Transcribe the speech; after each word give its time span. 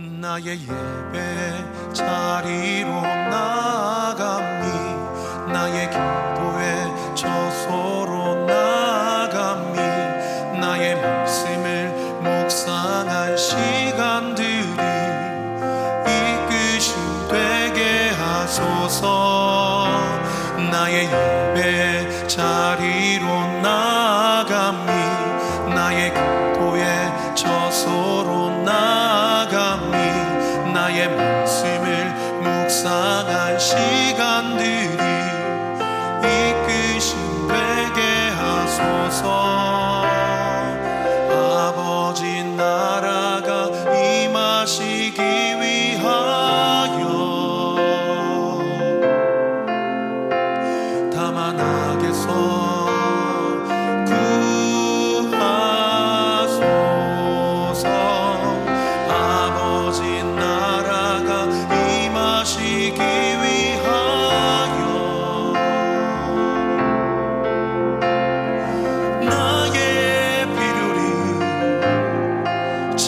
나의 0.00 0.58
예배 0.60 1.92
자리로 1.92 3.02
나아갑니 3.02 4.66
나의 5.52 5.90
길 5.90 6.19
So. 39.10 39.59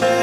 change. 0.00 0.21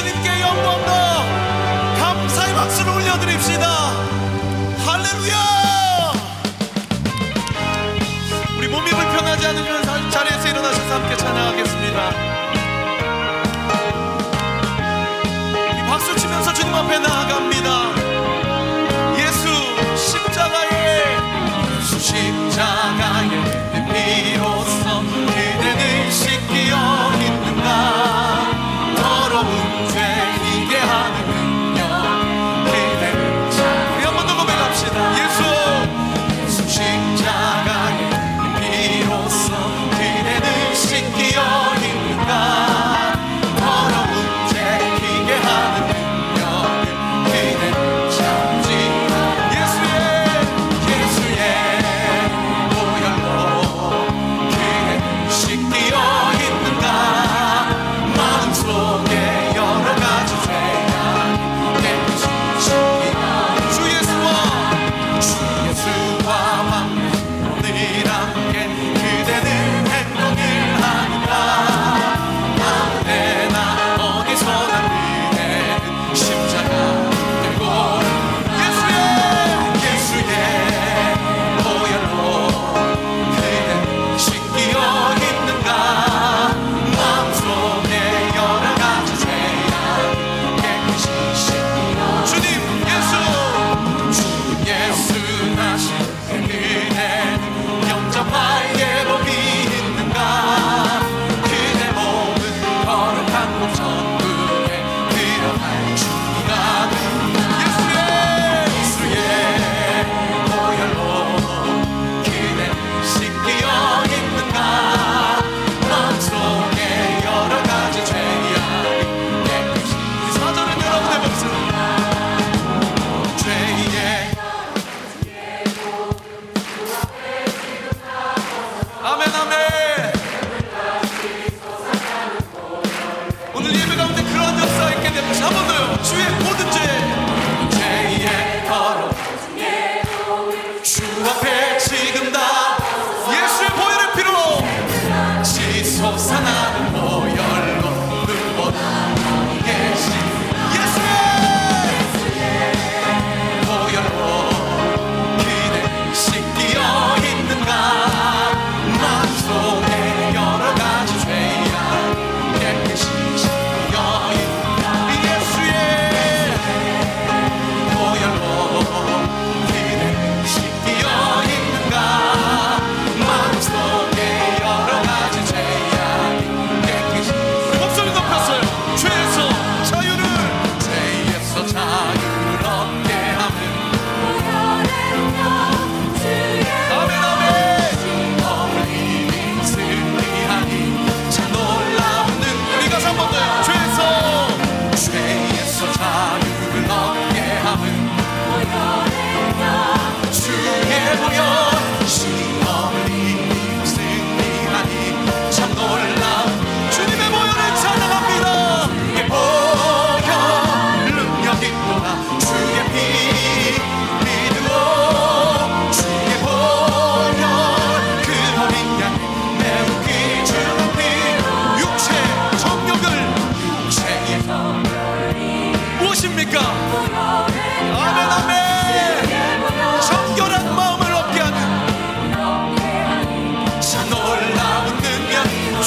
믿으 0.00 0.21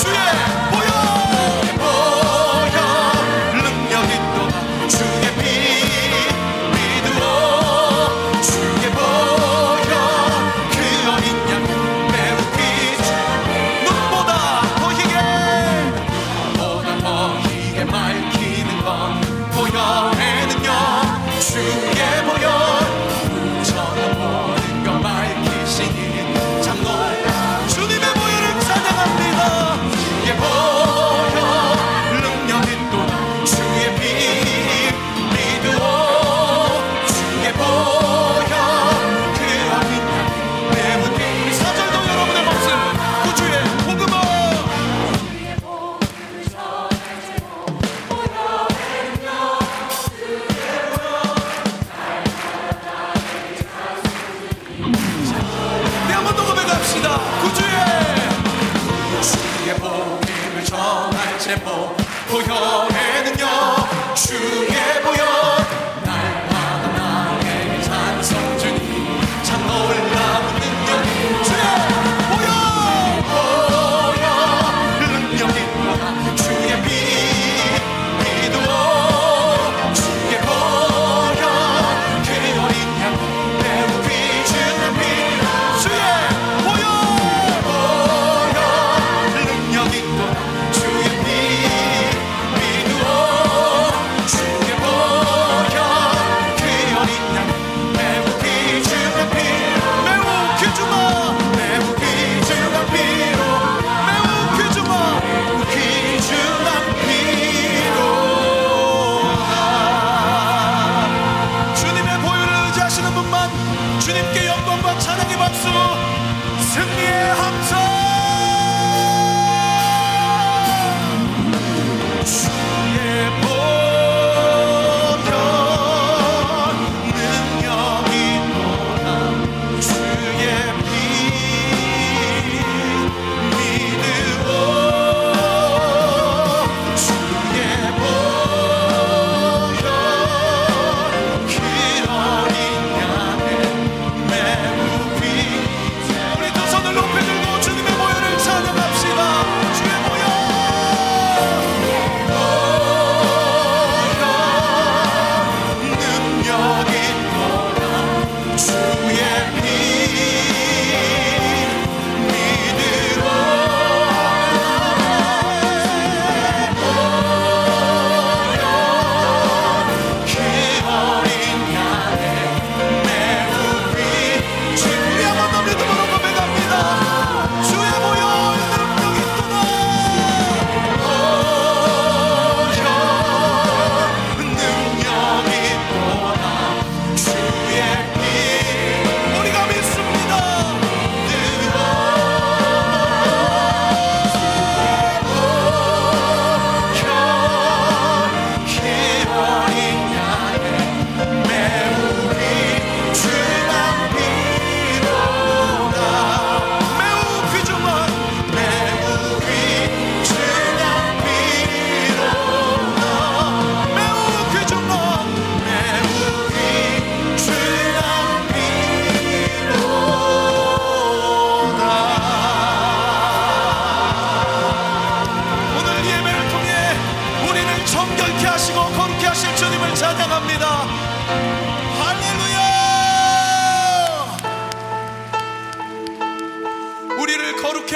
능 0.04 0.55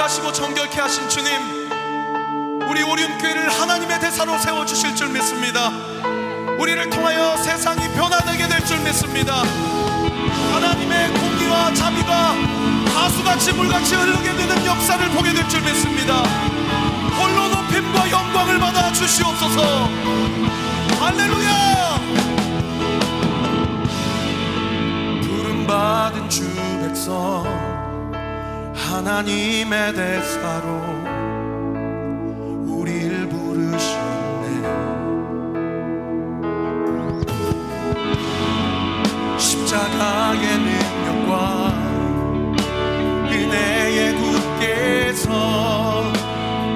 하시고 0.09 0.33
정결케 0.33 0.81
하신 0.81 1.07
주님 1.07 1.69
우리 2.67 2.81
오륜교회를 2.81 3.47
하나님의 3.47 3.99
대사로 3.99 4.39
세워주실 4.39 4.95
줄 4.95 5.09
믿습니다. 5.09 5.69
우리를 6.57 6.89
통하여 6.89 7.37
세상이 7.37 7.87
변화되게 7.93 8.47
될 8.47 8.65
줄 8.65 8.79
믿습니다. 8.79 9.43
하나님의 10.51 11.13
공기와 11.13 11.71
자비가 11.75 12.33
하수같이 12.95 13.53
물같이 13.53 13.93
흐르게 13.93 14.35
되는 14.35 14.65
역사를 14.65 15.09
보게 15.11 15.31
될 15.31 15.47
줄 15.47 15.61
믿습니다. 15.61 16.23
홀로 16.23 17.47
높임과 17.49 18.09
영광을 18.09 18.59
받아 18.59 18.91
주시옵소서. 18.91 19.89
할렐루야! 20.99 21.99
부름받은 25.21 26.29
주 26.29 26.51
백성 26.81 27.58
하나님의 28.99 29.93
대사로 29.93 30.67
우리를 32.67 33.29
부르셨네. 33.29 34.45
십자가의 39.37 40.57
능력과 40.57 41.71
은혜의 43.31 44.15
굳게서 44.15 45.31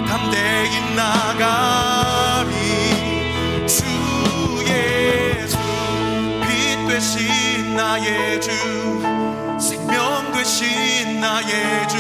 담대히 0.08 0.96
나가리 0.96 2.48
주 3.68 3.84
예수 4.70 5.58
빛 6.48 6.88
되신 6.88 7.76
나의 7.76 8.40
주 8.40 8.50
생명 9.64 10.30
되신 10.34 11.22
나의 11.22 11.88
주 11.88 11.96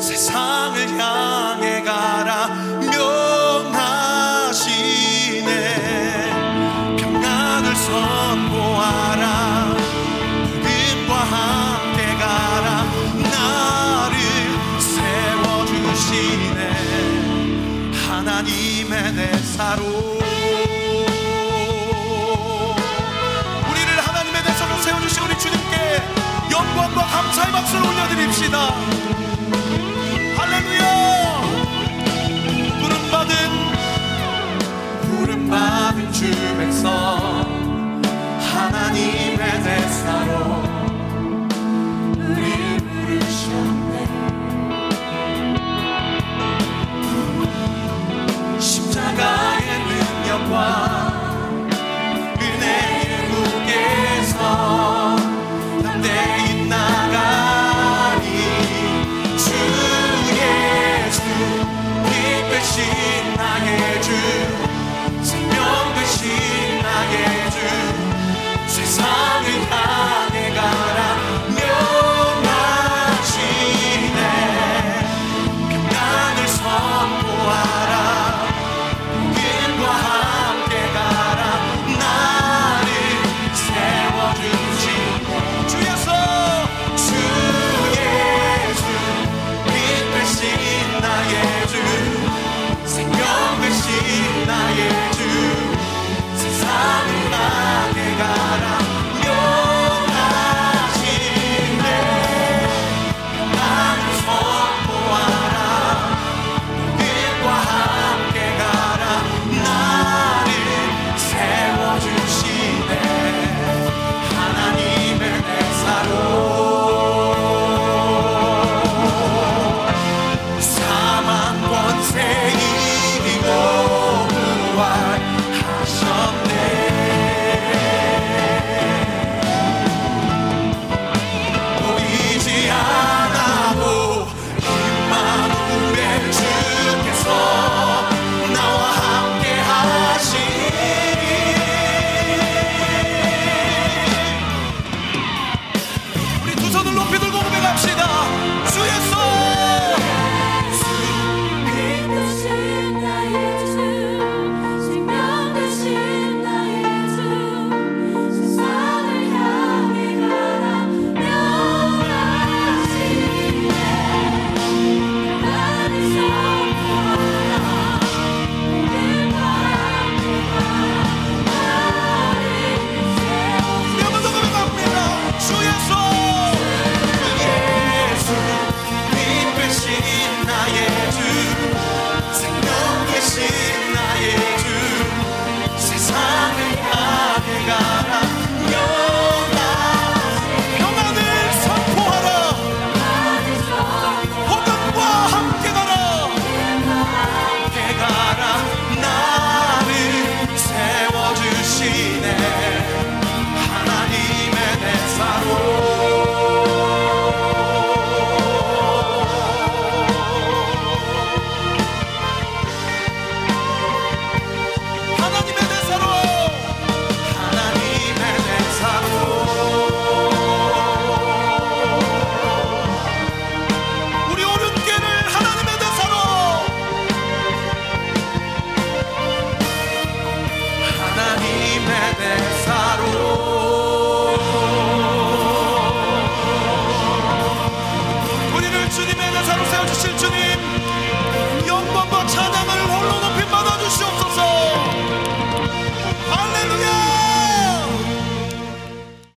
세상을 0.00 0.98
향해 0.98 1.82
가라. 1.82 2.46
명하시네. 2.80 3.76
평안을 6.96 7.76
선포하라. 7.76 9.74
믿음과 10.64 11.14
함께 11.14 11.98
가라. 12.14 12.84
나를 13.30 14.16
세워주시네. 15.60 16.60
하나님의 18.08 19.14
대사로 19.14 20.15
감사의 27.36 27.52
박수를 27.52 27.86
올려드립시다. 27.86 28.70
할렐루야! 30.36 31.40
부름받은 32.80 33.32
부름받은 35.02 36.12
주 36.12 36.30
백성 36.56 36.88
하나님의 38.40 39.62
대사로 39.62 40.75